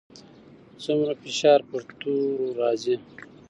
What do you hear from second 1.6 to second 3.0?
پر تورو راځي؟